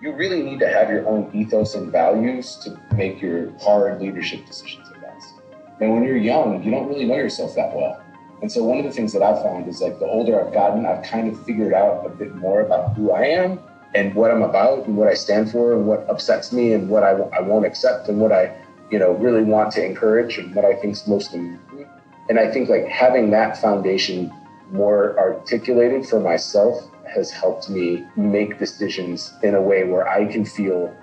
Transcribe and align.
you 0.00 0.12
really 0.12 0.42
need 0.42 0.60
to 0.60 0.68
have 0.68 0.90
your 0.90 1.06
own 1.08 1.30
ethos 1.34 1.74
and 1.74 1.90
values 1.90 2.56
to 2.62 2.78
make 2.94 3.20
your 3.20 3.50
hard 3.58 4.00
leadership 4.00 4.46
decisions 4.46 4.88
at 4.88 5.00
best. 5.00 5.34
And 5.80 5.92
when 5.92 6.04
you're 6.04 6.16
young, 6.16 6.62
you 6.62 6.70
don't 6.70 6.88
really 6.88 7.04
know 7.04 7.16
yourself 7.16 7.54
that 7.56 7.74
well. 7.74 8.02
And 8.40 8.50
so 8.50 8.62
one 8.62 8.78
of 8.78 8.84
the 8.84 8.92
things 8.92 9.12
that 9.12 9.22
I've 9.22 9.42
found 9.42 9.66
is 9.66 9.80
like 9.80 9.98
the 9.98 10.06
older 10.06 10.44
I've 10.44 10.54
gotten, 10.54 10.86
I've 10.86 11.02
kind 11.02 11.28
of 11.28 11.44
figured 11.44 11.72
out 11.72 12.06
a 12.06 12.10
bit 12.10 12.36
more 12.36 12.60
about 12.60 12.94
who 12.94 13.10
I 13.10 13.24
am 13.24 13.58
and 13.94 14.14
what 14.14 14.30
I'm 14.30 14.42
about 14.42 14.86
and 14.86 14.96
what 14.96 15.08
I 15.08 15.14
stand 15.14 15.50
for 15.50 15.72
and 15.72 15.86
what 15.86 16.08
upsets 16.08 16.52
me 16.52 16.72
and 16.72 16.88
what 16.88 17.02
I, 17.02 17.10
I 17.10 17.40
won't 17.40 17.66
accept 17.66 18.08
and 18.08 18.20
what 18.20 18.30
I, 18.30 18.56
you 18.90 18.98
know, 18.98 19.12
really 19.12 19.42
want 19.42 19.72
to 19.72 19.84
encourage 19.84 20.38
and 20.38 20.54
what 20.54 20.64
I 20.64 20.74
think 20.74 20.92
is 20.92 21.08
most 21.08 21.34
important. 21.34 21.88
And 22.28 22.38
I 22.38 22.50
think 22.52 22.68
like 22.68 22.86
having 22.86 23.30
that 23.30 23.60
foundation 23.60 24.32
more 24.70 25.18
articulated 25.18 26.06
for 26.06 26.20
myself 26.20 26.88
has 27.14 27.30
helped 27.30 27.70
me 27.70 28.06
make 28.16 28.58
decisions 28.58 29.34
in 29.42 29.54
a 29.54 29.62
way 29.62 29.84
where 29.84 30.08
I 30.08 30.26
can 30.26 30.44
feel 30.44 30.94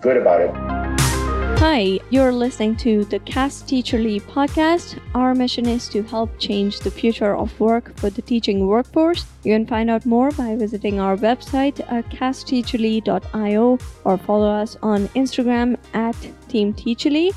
good 0.00 0.16
about 0.16 0.40
it. 0.40 1.00
Hi, 1.60 2.00
you're 2.08 2.32
listening 2.32 2.74
to 2.76 3.04
the 3.04 3.18
Cast 3.18 3.66
Teacherly 3.66 4.22
podcast. 4.22 4.98
Our 5.14 5.34
mission 5.34 5.66
is 5.66 5.90
to 5.90 6.02
help 6.02 6.30
change 6.38 6.80
the 6.80 6.90
future 6.90 7.36
of 7.36 7.60
work 7.60 7.94
for 7.98 8.08
the 8.08 8.22
teaching 8.22 8.66
workforce. 8.66 9.26
You 9.44 9.52
can 9.52 9.66
find 9.66 9.90
out 9.90 10.06
more 10.06 10.30
by 10.30 10.56
visiting 10.56 10.98
our 11.00 11.18
website 11.18 11.80
uh, 11.80 11.96
at 11.96 12.08
castteacherly.io 12.08 13.78
or 14.04 14.16
follow 14.16 14.48
us 14.48 14.78
on 14.82 15.08
Instagram 15.08 15.76
at 15.92 16.16
Team 16.48 16.72
Teacherly. 16.72 17.34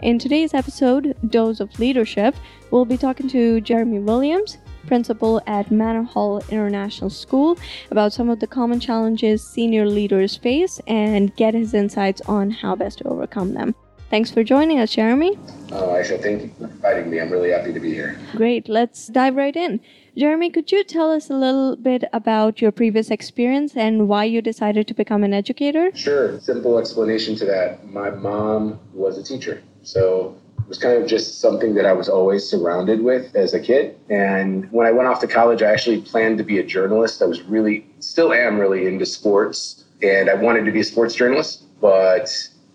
In 0.00 0.18
today's 0.18 0.52
episode, 0.52 1.16
Dose 1.30 1.60
of 1.60 1.78
Leadership, 1.78 2.34
we'll 2.70 2.84
be 2.84 2.98
talking 2.98 3.28
to 3.30 3.62
Jeremy 3.62 4.00
Williams 4.00 4.58
principal 4.86 5.40
at 5.46 5.70
Manor 5.70 6.02
Hall 6.02 6.42
International 6.48 7.10
School, 7.10 7.58
about 7.90 8.12
some 8.12 8.28
of 8.28 8.40
the 8.40 8.46
common 8.46 8.80
challenges 8.80 9.42
senior 9.42 9.86
leaders 9.86 10.36
face 10.36 10.80
and 10.86 11.34
get 11.36 11.54
his 11.54 11.74
insights 11.74 12.20
on 12.22 12.50
how 12.50 12.74
best 12.76 12.98
to 12.98 13.04
overcome 13.08 13.54
them. 13.54 13.74
Thanks 14.10 14.30
for 14.30 14.44
joining 14.44 14.78
us, 14.78 14.90
Jeremy. 14.92 15.38
Oh, 15.70 15.88
Aisha, 15.88 16.20
thank 16.20 16.42
you 16.42 16.50
for 16.58 16.64
inviting 16.64 17.08
me. 17.08 17.18
I'm 17.18 17.30
really 17.30 17.50
happy 17.50 17.72
to 17.72 17.80
be 17.80 17.94
here. 17.94 18.20
Great. 18.36 18.68
Let's 18.68 19.06
dive 19.06 19.36
right 19.36 19.56
in. 19.56 19.80
Jeremy, 20.18 20.50
could 20.50 20.70
you 20.70 20.84
tell 20.84 21.10
us 21.10 21.30
a 21.30 21.34
little 21.34 21.76
bit 21.76 22.04
about 22.12 22.60
your 22.60 22.72
previous 22.72 23.10
experience 23.10 23.74
and 23.74 24.06
why 24.08 24.24
you 24.24 24.42
decided 24.42 24.86
to 24.88 24.92
become 24.92 25.24
an 25.24 25.32
educator? 25.32 25.90
Sure. 25.96 26.38
Simple 26.40 26.78
explanation 26.78 27.36
to 27.36 27.46
that. 27.46 27.90
My 27.90 28.10
mom 28.10 28.78
was 28.92 29.16
a 29.16 29.22
teacher. 29.22 29.62
So 29.82 30.36
was 30.72 30.78
kind 30.78 31.02
of 31.02 31.06
just 31.06 31.40
something 31.40 31.74
that 31.74 31.84
I 31.84 31.92
was 31.92 32.08
always 32.08 32.48
surrounded 32.48 33.02
with 33.02 33.36
as 33.36 33.52
a 33.52 33.60
kid. 33.60 33.98
And 34.08 34.72
when 34.72 34.86
I 34.86 34.90
went 34.90 35.06
off 35.06 35.20
to 35.20 35.26
college, 35.26 35.62
I 35.62 35.70
actually 35.70 36.00
planned 36.00 36.38
to 36.38 36.44
be 36.44 36.58
a 36.58 36.64
journalist. 36.64 37.20
I 37.20 37.26
was 37.26 37.42
really, 37.42 37.86
still 38.00 38.32
am 38.32 38.58
really 38.58 38.86
into 38.86 39.04
sports, 39.04 39.84
and 40.02 40.30
I 40.30 40.34
wanted 40.34 40.64
to 40.64 40.72
be 40.72 40.80
a 40.80 40.84
sports 40.84 41.14
journalist, 41.14 41.64
but 41.80 42.30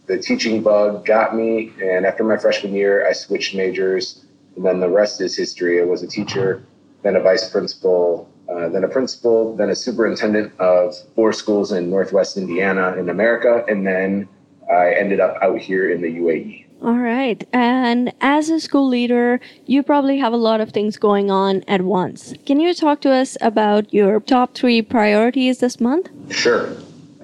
the 0.05 0.19
teaching 0.19 0.61
bug 0.61 1.05
got 1.05 1.35
me. 1.35 1.73
And 1.81 2.05
after 2.05 2.23
my 2.23 2.37
freshman 2.37 2.73
year, 2.73 3.07
I 3.07 3.13
switched 3.13 3.55
majors. 3.55 4.25
And 4.55 4.63
then 4.63 4.79
the 4.79 4.89
rest 4.89 5.19
is 5.21 5.35
history. 5.35 5.81
I 5.81 5.85
was 5.85 6.03
a 6.03 6.07
teacher, 6.07 6.63
then 7.01 7.15
a 7.15 7.19
vice 7.19 7.49
principal, 7.49 8.29
uh, 8.47 8.69
then 8.69 8.83
a 8.83 8.87
principal, 8.87 9.55
then 9.55 9.69
a 9.69 9.75
superintendent 9.75 10.53
of 10.59 10.95
four 11.15 11.33
schools 11.33 11.71
in 11.71 11.89
Northwest 11.89 12.37
Indiana 12.37 12.95
in 12.97 13.09
America. 13.09 13.65
And 13.67 13.87
then 13.87 14.29
I 14.71 14.93
ended 14.93 15.19
up 15.19 15.37
out 15.41 15.57
here 15.57 15.91
in 15.91 16.01
the 16.01 16.19
UAE. 16.19 16.66
All 16.83 16.97
right. 16.97 17.45
And 17.53 18.13
as 18.21 18.49
a 18.49 18.59
school 18.59 18.87
leader, 18.87 19.39
you 19.65 19.81
probably 19.81 20.19
have 20.19 20.31
a 20.31 20.37
lot 20.37 20.61
of 20.61 20.71
things 20.71 20.97
going 20.97 21.31
on 21.31 21.63
at 21.67 21.81
once. 21.81 22.33
Can 22.45 22.59
you 22.59 22.73
talk 22.73 23.01
to 23.01 23.11
us 23.11 23.35
about 23.41 23.91
your 23.93 24.19
top 24.19 24.53
three 24.53 24.81
priorities 24.81 25.59
this 25.59 25.79
month? 25.79 26.09
Sure. 26.31 26.75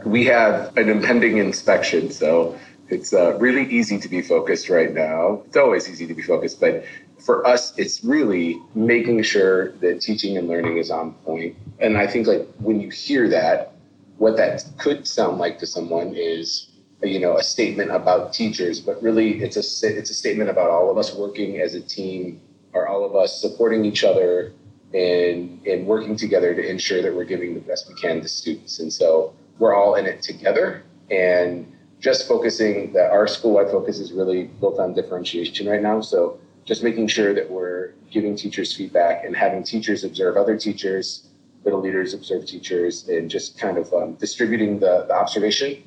We 0.05 0.25
have 0.25 0.75
an 0.75 0.89
impending 0.89 1.37
inspection, 1.37 2.09
so 2.09 2.57
it's 2.89 3.13
uh, 3.13 3.37
really 3.37 3.69
easy 3.69 3.99
to 3.99 4.09
be 4.09 4.21
focused 4.21 4.69
right 4.69 4.93
now. 4.93 5.43
It's 5.45 5.55
always 5.55 5.87
easy 5.87 6.07
to 6.07 6.13
be 6.13 6.23
focused, 6.23 6.59
but 6.59 6.83
for 7.19 7.45
us, 7.47 7.73
it's 7.77 8.03
really 8.03 8.59
making 8.75 9.23
sure 9.23 9.71
that 9.73 10.01
teaching 10.01 10.37
and 10.37 10.47
learning 10.47 10.77
is 10.77 10.91
on 10.91 11.13
point. 11.25 11.55
And 11.79 11.97
I 11.97 12.05
think 12.05 12.27
like 12.27 12.47
when 12.59 12.81
you 12.81 12.89
hear 12.89 13.29
that, 13.29 13.73
what 14.17 14.35
that 14.37 14.65
could 14.77 15.07
sound 15.07 15.37
like 15.37 15.57
to 15.59 15.67
someone 15.67 16.15
is 16.15 16.67
you 17.03 17.19
know 17.19 17.37
a 17.37 17.43
statement 17.43 17.91
about 17.91 18.33
teachers, 18.33 18.79
but 18.79 19.01
really 19.01 19.41
it's 19.43 19.57
a 19.57 19.87
it's 19.87 20.09
a 20.09 20.13
statement 20.13 20.49
about 20.49 20.69
all 20.69 20.89
of 20.89 20.97
us 20.97 21.13
working 21.13 21.59
as 21.59 21.75
a 21.75 21.81
team, 21.81 22.41
or 22.73 22.87
all 22.87 23.05
of 23.05 23.15
us 23.15 23.39
supporting 23.39 23.85
each 23.85 24.03
other 24.03 24.53
and 24.93 25.65
and 25.65 25.85
working 25.85 26.15
together 26.15 26.53
to 26.53 26.69
ensure 26.69 27.01
that 27.01 27.13
we're 27.13 27.25
giving 27.25 27.53
the 27.53 27.59
best 27.61 27.89
we 27.89 27.95
can 27.95 28.21
to 28.21 28.27
students. 28.27 28.79
And 28.79 28.91
so 28.91 29.33
we're 29.59 29.75
all 29.75 29.95
in 29.95 30.05
it 30.05 30.21
together. 30.21 30.83
And 31.11 31.71
just 31.99 32.27
focusing 32.27 32.91
that 32.93 33.11
our 33.11 33.27
school-wide 33.27 33.69
focus 33.69 33.99
is 33.99 34.11
really 34.11 34.43
built 34.59 34.79
on 34.79 34.93
differentiation 34.93 35.67
right 35.67 35.81
now. 35.81 36.01
So 36.01 36.39
just 36.65 36.83
making 36.83 37.07
sure 37.07 37.33
that 37.33 37.49
we're 37.49 37.91
giving 38.11 38.35
teachers 38.35 38.75
feedback 38.75 39.23
and 39.23 39.35
having 39.35 39.63
teachers 39.63 40.03
observe 40.03 40.35
other 40.35 40.57
teachers, 40.57 41.27
middle 41.63 41.81
leaders 41.81 42.13
observe 42.13 42.45
teachers, 42.45 43.07
and 43.07 43.29
just 43.29 43.57
kind 43.57 43.77
of 43.77 43.93
um, 43.93 44.15
distributing 44.15 44.79
the, 44.79 45.05
the 45.07 45.13
observation 45.13 45.83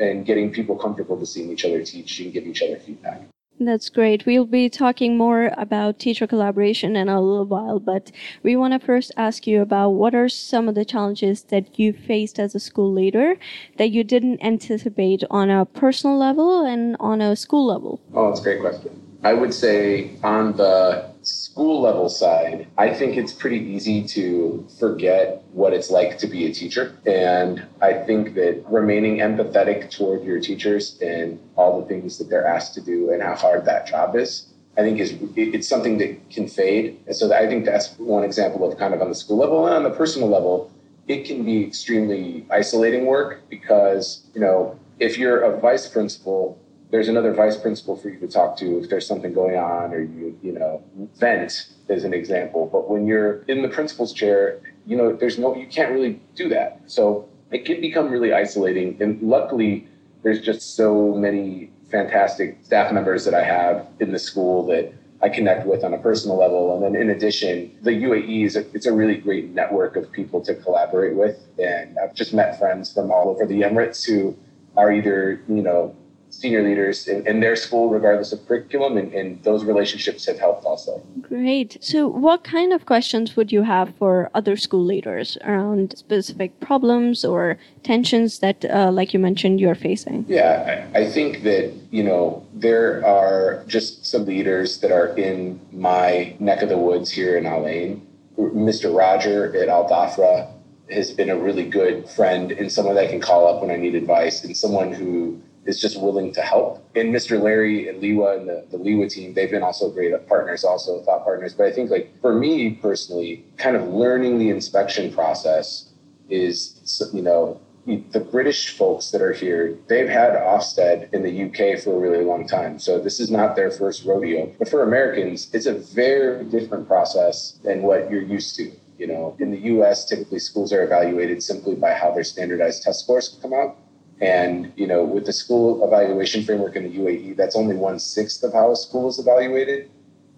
and 0.00 0.24
getting 0.24 0.50
people 0.50 0.76
comfortable 0.76 1.18
to 1.18 1.26
seeing 1.26 1.50
each 1.50 1.64
other 1.64 1.84
teach 1.84 2.18
and 2.20 2.32
give 2.32 2.46
each 2.46 2.62
other 2.62 2.78
feedback. 2.78 3.22
That's 3.62 3.90
great. 3.90 4.24
We'll 4.24 4.46
be 4.46 4.70
talking 4.70 5.18
more 5.18 5.52
about 5.58 5.98
teacher 5.98 6.26
collaboration 6.26 6.96
in 6.96 7.10
a 7.10 7.20
little 7.20 7.44
while, 7.44 7.78
but 7.78 8.10
we 8.42 8.56
want 8.56 8.72
to 8.72 8.84
first 8.84 9.12
ask 9.18 9.46
you 9.46 9.60
about 9.60 9.90
what 9.90 10.14
are 10.14 10.30
some 10.30 10.66
of 10.66 10.74
the 10.74 10.86
challenges 10.86 11.42
that 11.44 11.78
you 11.78 11.92
faced 11.92 12.38
as 12.38 12.54
a 12.54 12.58
school 12.58 12.90
leader 12.90 13.36
that 13.76 13.90
you 13.90 14.02
didn't 14.02 14.42
anticipate 14.42 15.24
on 15.30 15.50
a 15.50 15.66
personal 15.66 16.16
level 16.16 16.64
and 16.64 16.96
on 17.00 17.20
a 17.20 17.36
school 17.36 17.66
level? 17.66 18.00
Oh, 18.14 18.28
that's 18.28 18.40
a 18.40 18.44
great 18.44 18.60
question. 18.60 18.98
I 19.22 19.34
would 19.34 19.52
say 19.52 20.12
on 20.24 20.56
the 20.56 21.09
school 21.22 21.80
level 21.80 22.08
side, 22.08 22.66
I 22.78 22.92
think 22.92 23.16
it's 23.16 23.32
pretty 23.32 23.58
easy 23.58 24.06
to 24.08 24.66
forget 24.78 25.42
what 25.52 25.72
it's 25.72 25.90
like 25.90 26.18
to 26.18 26.26
be 26.26 26.46
a 26.46 26.52
teacher. 26.52 26.96
And 27.06 27.66
I 27.80 27.92
think 27.92 28.34
that 28.34 28.64
remaining 28.68 29.18
empathetic 29.18 29.90
toward 29.90 30.24
your 30.24 30.40
teachers 30.40 30.98
and 31.00 31.38
all 31.56 31.80
the 31.80 31.86
things 31.86 32.18
that 32.18 32.30
they're 32.30 32.46
asked 32.46 32.74
to 32.74 32.80
do 32.80 33.10
and 33.10 33.22
how 33.22 33.34
hard 33.34 33.64
that 33.66 33.86
job 33.86 34.16
is, 34.16 34.46
I 34.78 34.82
think 34.82 35.00
is 35.00 35.14
it's 35.36 35.68
something 35.68 35.98
that 35.98 36.30
can 36.30 36.48
fade. 36.48 37.00
And 37.06 37.14
so 37.14 37.32
I 37.32 37.46
think 37.46 37.64
that's 37.64 37.98
one 37.98 38.24
example 38.24 38.70
of 38.70 38.78
kind 38.78 38.94
of 38.94 39.02
on 39.02 39.08
the 39.08 39.14
school 39.14 39.38
level 39.38 39.66
and 39.66 39.74
on 39.74 39.82
the 39.82 39.90
personal 39.90 40.28
level, 40.28 40.70
it 41.08 41.24
can 41.24 41.44
be 41.44 41.66
extremely 41.66 42.46
isolating 42.50 43.04
work 43.06 43.42
because, 43.48 44.22
you 44.34 44.40
know, 44.40 44.78
if 45.00 45.18
you're 45.18 45.40
a 45.40 45.58
vice 45.58 45.88
principal 45.88 46.59
there's 46.90 47.08
another 47.08 47.32
vice 47.32 47.56
principal 47.56 47.96
for 47.96 48.08
you 48.08 48.18
to 48.18 48.28
talk 48.28 48.56
to 48.56 48.78
if 48.78 48.90
there's 48.90 49.06
something 49.06 49.32
going 49.32 49.56
on 49.56 49.92
or 49.92 50.00
you 50.00 50.38
you 50.42 50.52
know 50.52 50.82
vent 51.18 51.68
as 51.88 52.04
an 52.04 52.12
example 52.12 52.68
but 52.72 52.90
when 52.90 53.06
you're 53.06 53.42
in 53.42 53.62
the 53.62 53.68
principal's 53.68 54.12
chair 54.12 54.60
you 54.86 54.96
know 54.96 55.12
there's 55.12 55.38
no 55.38 55.54
you 55.56 55.66
can't 55.66 55.92
really 55.92 56.20
do 56.34 56.48
that 56.48 56.80
so 56.86 57.28
it 57.50 57.64
can 57.64 57.80
become 57.80 58.10
really 58.10 58.32
isolating 58.32 59.00
and 59.00 59.20
luckily 59.22 59.86
there's 60.22 60.40
just 60.40 60.76
so 60.76 61.14
many 61.14 61.70
fantastic 61.90 62.58
staff 62.62 62.92
members 62.92 63.24
that 63.24 63.34
i 63.34 63.42
have 63.42 63.86
in 64.00 64.12
the 64.12 64.18
school 64.18 64.66
that 64.66 64.92
I 65.22 65.28
connect 65.28 65.66
with 65.66 65.84
on 65.84 65.92
a 65.92 65.98
personal 65.98 66.38
level. 66.38 66.74
And 66.74 66.82
then 66.82 67.00
in 67.00 67.10
addition, 67.10 67.76
the 67.82 67.90
UAE 67.90 68.46
is 68.46 68.56
a, 68.56 68.60
it's 68.74 68.86
a 68.86 68.92
really 68.92 69.16
great 69.16 69.50
network 69.50 69.96
of 69.96 70.10
people 70.10 70.40
to 70.42 70.54
collaborate 70.54 71.14
with. 71.14 71.46
And 71.58 71.98
I've 71.98 72.14
just 72.14 72.32
met 72.32 72.58
friends 72.58 72.92
from 72.92 73.10
all 73.10 73.28
over 73.28 73.44
the 73.44 73.60
Emirates 73.60 74.02
who 74.02 74.34
are 74.78 74.90
either, 74.90 75.42
you 75.46 75.62
know, 75.62 75.94
senior 76.30 76.62
leaders 76.62 77.08
in, 77.08 77.26
in, 77.26 77.40
their 77.40 77.56
school, 77.56 77.88
regardless 77.88 78.32
of 78.32 78.46
curriculum, 78.46 78.96
and, 78.96 79.12
and, 79.12 79.42
those 79.42 79.64
relationships 79.64 80.26
have 80.26 80.38
helped 80.38 80.64
also. 80.64 81.02
Great. 81.20 81.76
So, 81.80 82.06
what 82.08 82.44
kind 82.44 82.72
of 82.72 82.86
questions 82.86 83.36
would 83.36 83.52
you 83.52 83.62
have 83.62 83.94
for 83.96 84.30
other 84.34 84.56
school 84.56 84.84
leaders 84.84 85.36
around 85.44 85.96
specific 85.98 86.58
problems 86.60 87.24
or 87.24 87.58
tensions 87.82 88.38
that, 88.38 88.64
uh, 88.64 88.90
like 88.92 89.12
you 89.12 89.18
mentioned, 89.18 89.60
you're 89.60 89.74
facing? 89.74 90.24
Yeah, 90.28 90.88
I, 90.94 91.00
I, 91.00 91.10
think 91.10 91.42
that, 91.42 91.72
you 91.90 92.02
know, 92.02 92.46
there 92.54 93.04
are 93.04 93.64
just 93.66 94.06
some 94.06 94.24
leaders 94.24 94.78
that 94.80 94.92
are 94.92 95.08
in 95.16 95.60
my 95.72 96.34
neck 96.38 96.62
of 96.62 96.68
the 96.68 96.78
woods 96.78 97.10
here 97.10 97.36
in 97.36 97.46
Al 97.46 97.66
Ain. 97.66 98.06
Mr. 98.38 98.96
Roger 98.96 99.54
at 99.56 99.68
Al 99.68 99.88
Dafra 99.88 100.50
has 100.90 101.10
been 101.12 101.30
a 101.30 101.36
really 101.36 101.68
good 101.68 102.08
friend 102.08 102.52
and 102.52 102.70
someone 102.70 102.94
that 102.94 103.04
I 103.04 103.08
can 103.08 103.20
call 103.20 103.46
up 103.46 103.62
when 103.62 103.70
I 103.70 103.76
need 103.76 103.94
advice 103.94 104.44
and 104.44 104.56
someone 104.56 104.92
who 104.92 105.40
is 105.66 105.80
just 105.80 106.00
willing 106.00 106.32
to 106.32 106.42
help. 106.42 106.84
And 106.96 107.14
Mr. 107.14 107.40
Larry 107.40 107.88
and 107.88 108.02
Liwa 108.02 108.38
and 108.38 108.48
the, 108.48 108.64
the 108.70 109.08
team, 109.08 109.34
they've 109.34 109.50
been 109.50 109.62
also 109.62 109.90
great 109.90 110.12
partners, 110.26 110.64
also 110.64 111.02
thought 111.02 111.24
partners. 111.24 111.54
But 111.54 111.66
I 111.66 111.72
think 111.72 111.90
like 111.90 112.12
for 112.20 112.34
me 112.34 112.72
personally, 112.72 113.44
kind 113.56 113.76
of 113.76 113.88
learning 113.88 114.38
the 114.38 114.50
inspection 114.50 115.12
process 115.12 115.90
is, 116.28 117.10
you 117.12 117.22
know, 117.22 117.60
the 117.86 118.20
British 118.20 118.76
folks 118.76 119.10
that 119.10 119.20
are 119.20 119.32
here, 119.32 119.76
they've 119.88 120.08
had 120.08 120.32
Ofsted 120.34 121.12
in 121.12 121.22
the 121.22 121.44
UK 121.44 121.82
for 121.82 121.96
a 121.96 121.98
really 121.98 122.24
long 122.24 122.46
time. 122.46 122.78
So 122.78 123.00
this 123.00 123.18
is 123.20 123.30
not 123.30 123.56
their 123.56 123.70
first 123.70 124.04
rodeo. 124.04 124.52
But 124.58 124.68
for 124.68 124.82
Americans, 124.82 125.50
it's 125.52 125.66
a 125.66 125.74
very 125.74 126.44
different 126.44 126.86
process 126.86 127.58
than 127.64 127.82
what 127.82 128.10
you're 128.10 128.22
used 128.22 128.54
to. 128.56 128.70
You 128.98 129.06
know, 129.06 129.36
in 129.40 129.50
the 129.50 129.58
US, 129.58 130.04
typically 130.04 130.38
schools 130.38 130.72
are 130.72 130.84
evaluated 130.84 131.42
simply 131.42 131.74
by 131.74 131.94
how 131.94 132.12
their 132.12 132.22
standardized 132.22 132.82
test 132.82 133.04
scores 133.04 133.38
come 133.40 133.54
out 133.54 133.78
And, 134.20 134.72
you 134.76 134.86
know, 134.86 135.02
with 135.02 135.24
the 135.26 135.32
school 135.32 135.84
evaluation 135.84 136.44
framework 136.44 136.76
in 136.76 136.82
the 136.82 136.98
UAE, 136.98 137.36
that's 137.36 137.56
only 137.56 137.74
one 137.74 137.98
sixth 137.98 138.42
of 138.42 138.52
how 138.52 138.70
a 138.70 138.76
school 138.76 139.08
is 139.08 139.18
evaluated. 139.18 139.90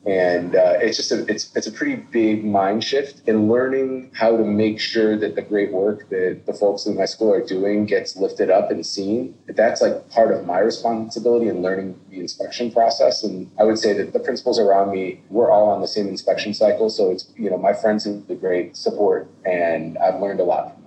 And 0.04 0.56
uh, 0.56 0.78
it's 0.80 0.96
just 0.96 1.12
a 1.12 1.24
it's 1.32 1.54
it's 1.54 1.68
a 1.68 1.72
pretty 1.72 1.94
big 1.94 2.44
mind 2.44 2.82
shift 2.82 3.28
in 3.28 3.48
learning 3.48 4.10
how 4.14 4.36
to 4.36 4.42
make 4.42 4.80
sure 4.80 5.16
that 5.16 5.36
the 5.36 5.42
great 5.42 5.72
work 5.72 6.08
that 6.10 6.42
the 6.44 6.52
folks 6.52 6.86
in 6.86 6.96
my 6.96 7.04
school 7.04 7.32
are 7.32 7.44
doing 7.44 7.86
gets 7.86 8.16
lifted 8.16 8.50
up 8.50 8.72
and 8.72 8.84
seen. 8.84 9.36
That's 9.46 9.80
like 9.80 10.10
part 10.10 10.32
of 10.32 10.44
my 10.44 10.58
responsibility 10.58 11.46
in 11.46 11.62
learning 11.62 12.00
the 12.10 12.18
inspection 12.18 12.72
process. 12.72 13.22
And 13.22 13.48
i 13.60 13.62
would 13.62 13.78
say 13.78 13.92
that 13.92 14.12
the 14.12 14.18
principals 14.18 14.58
around 14.58 14.90
me 14.90 15.20
we're 15.30 15.52
all 15.52 15.68
on 15.68 15.80
the 15.80 15.88
same 15.88 16.08
inspection 16.08 16.52
cycle. 16.52 16.90
So 16.90 17.12
it's 17.12 17.32
you 17.36 17.48
know 17.48 17.58
my 17.58 17.72
friends 17.72 18.04
have 18.04 18.26
the 18.26 18.34
great 18.34 18.76
support 18.76 19.28
and 19.44 19.96
i've 19.98 20.20
learned 20.20 20.40
a 20.40 20.44
lot 20.44 20.81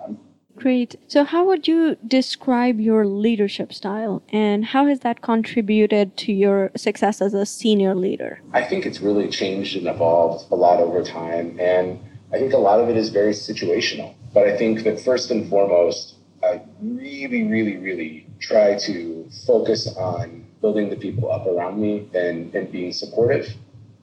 Great. 0.56 0.96
So, 1.08 1.26
how 1.26 1.46
would 1.46 1.68
you 1.68 1.98
describe 2.08 2.80
your 2.80 3.06
leadership 3.06 3.74
style 3.74 4.24
and 4.30 4.64
how 4.66 4.86
has 4.88 5.02
that 5.02 5.22
contributed 5.22 6.16
to 6.18 6.32
your 6.32 6.72
success 6.76 7.22
as 7.22 7.34
a 7.34 7.46
senior 7.46 7.94
leader? 7.94 8.40
I 8.54 8.64
think 8.64 8.86
it's 8.86 9.02
really 9.02 9.30
changed 9.30 9.76
and 9.76 9.88
evolved 9.88 10.50
a 10.52 10.56
lot 10.56 10.80
over 10.80 11.04
time. 11.04 11.60
And 11.60 12.00
I 12.32 12.38
think 12.38 12.54
a 12.54 12.58
lot 12.58 12.80
of 12.80 12.90
it 12.90 12.96
is 12.96 13.10
very 13.10 13.34
situational. 13.34 14.16
But 14.34 14.48
I 14.48 14.58
think 14.58 14.84
that 14.84 15.00
first 15.00 15.30
and 15.30 15.48
foremost, 15.50 16.16
I 16.44 16.62
really, 16.82 17.44
really, 17.44 17.78
really 17.78 18.28
try 18.40 18.78
to 18.80 19.30
focus 19.46 19.88
on 19.98 20.46
building 20.62 20.90
the 20.90 20.96
people 20.96 21.32
up 21.32 21.46
around 21.48 21.80
me 21.80 22.10
and, 22.14 22.54
and 22.56 22.72
being 22.72 22.92
supportive 22.92 23.54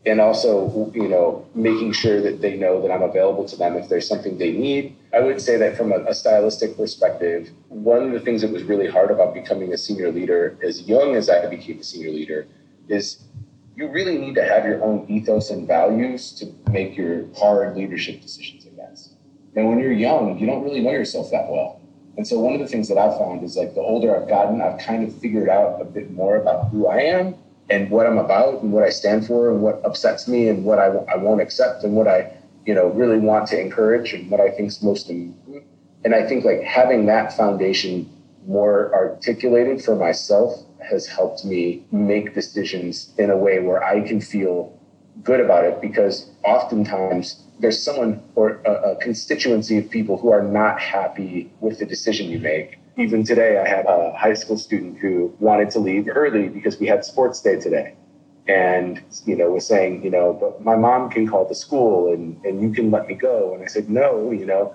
and 0.05 0.21
also 0.21 0.91
you 0.95 1.09
know 1.09 1.47
making 1.55 1.93
sure 1.93 2.21
that 2.21 2.41
they 2.41 2.57
know 2.57 2.83
that 2.83 2.91
i'm 2.91 3.03
available 3.03 3.45
to 3.45 3.57
them 3.57 3.77
if 3.77 3.89
there's 3.89 4.09
something 4.09 4.39
they 4.39 4.53
need 4.53 4.97
i 5.15 5.21
would 5.21 5.41
say 5.41 5.57
that 5.57 5.77
from 5.77 5.93
a, 5.93 5.97
a, 6.05 6.15
stylistic 6.15 6.77
perspective 6.77 7.51
one 7.69 8.03
of 8.03 8.13
the 8.13 8.21
things 8.21 8.43
that 8.43 8.51
was 8.51 8.63
really 8.63 8.89
hard 8.89 9.11
about 9.11 9.35
becoming 9.35 9.73
a 9.73 9.79
senior 9.79 10.11
leader 10.11 10.59
as 10.63 10.83
young 10.83 11.15
as 11.15 11.29
i 11.29 11.47
became 11.47 11.79
a 11.79 11.83
senior 11.83 12.11
leader 12.11 12.47
is 12.89 13.25
you 13.75 13.89
really 13.89 14.19
need 14.19 14.35
to 14.35 14.45
have 14.45 14.65
your 14.65 14.83
own 14.83 15.07
ethos 15.09 15.51
and 15.51 15.67
values 15.67 16.33
to 16.33 16.47
make 16.71 16.97
your 16.97 17.27
hard 17.37 17.77
leadership 17.77 18.21
decisions 18.21 18.67
against 18.67 19.15
and 19.57 19.69
when 19.69 19.79
you're 19.79 19.93
young 19.93 20.39
you 20.39 20.47
don't 20.47 20.63
really 20.65 20.81
know 20.81 20.91
yourself 20.91 21.31
that 21.31 21.49
well. 21.51 21.79
And 22.19 22.27
so 22.27 22.39
one 22.39 22.53
of 22.53 22.61
the 22.61 22.67
things 22.67 22.89
that 22.89 22.99
i've 22.99 23.17
found 23.17 23.43
is 23.43 23.57
like 23.57 23.75
the 23.75 23.81
older 23.81 24.15
i've 24.15 24.29
gotten 24.29 24.61
i've 24.61 24.79
kind 24.79 25.03
of 25.03 25.19
figured 25.19 25.49
out 25.49 25.81
a 25.81 25.85
bit 25.87 26.11
more 26.11 26.37
about 26.37 26.69
who 26.69 26.87
i 26.87 26.99
am 26.99 27.35
and 27.73 27.91
what 27.91 28.07
I'm 28.07 28.19
about 28.19 28.63
and 28.63 28.73
what 28.73 28.85
I 28.85 28.91
stand 28.91 29.27
for 29.27 29.51
and 29.51 29.63
what 29.63 29.81
upsets 29.85 30.29
me 30.29 30.49
and 30.49 30.65
what 30.65 30.79
I, 30.79 30.87
I 30.87 31.17
won't 31.17 31.41
accept 31.41 31.85
and 31.85 31.95
what 31.95 32.07
I, 32.07 32.31
you 32.67 32.75
know, 32.75 32.89
really 32.89 33.19
want 33.19 33.49
to 33.49 33.61
encourage 33.61 34.13
and 34.13 34.31
what 34.31 34.41
I 34.41 34.51
think 34.51 34.69
is 34.69 34.83
most 34.83 35.11
important. 35.11 35.67
And 36.05 36.15
I 36.15 36.27
think 36.27 36.45
like 36.45 36.63
having 36.63 37.07
that 37.07 37.37
foundation 37.37 38.11
more 38.47 38.93
articulated 38.95 39.85
for 39.85 39.95
myself 39.95 40.65
has 40.81 41.07
helped 41.07 41.45
me 41.45 41.85
make 41.93 42.35
decisions 42.35 43.13
in 43.19 43.31
a 43.31 43.37
way 43.37 43.61
where 43.61 43.83
I 43.83 44.01
can 44.01 44.21
feel 44.21 44.79
good 45.23 45.41
about 45.41 45.65
it 45.65 45.81
because 45.81 46.31
oftentimes 46.45 47.45
there's 47.61 47.81
someone 47.81 48.23
or 48.35 48.61
a, 48.65 48.73
a 48.93 48.97
constituency 48.97 49.79
of 49.79 49.89
people 49.91 50.17
who 50.17 50.31
are 50.31 50.43
not 50.43 50.81
happy 50.81 51.53
with 51.61 51.79
the 51.79 51.87
decision 51.87 52.29
you 52.29 52.41
make 52.41 52.73
mm-hmm. 52.73 53.03
even 53.03 53.25
today, 53.25 53.59
I 53.59 53.69
had 53.69 53.87
a 53.87 54.13
high 54.17 54.35
school 54.35 54.57
student 54.57 54.99
who 54.99 55.35
wanted 55.39 55.71
to 55.71 55.79
leave 55.79 56.09
early 56.09 56.49
because 56.49 56.81
we 56.81 56.87
had 56.87 57.05
sports 57.05 57.41
day 57.41 57.61
today. 57.61 57.95
And, 58.49 59.01
you 59.25 59.37
know, 59.37 59.51
was 59.51 59.67
saying, 59.67 60.03
you 60.03 60.11
know, 60.11 60.33
but 60.33 60.65
my 60.65 60.75
mom 60.75 61.11
can 61.11 61.29
call 61.29 61.47
the 61.47 61.55
school 61.55 62.13
and, 62.13 62.45
and 62.45 62.61
you 62.61 62.73
can 62.73 62.91
let 62.91 63.07
me 63.07 63.15
go. 63.15 63.55
And 63.55 63.63
I 63.63 63.67
said, 63.67 63.89
no, 63.89 64.33
you 64.33 64.45
know, 64.45 64.75